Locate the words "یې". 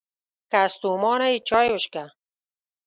1.33-1.37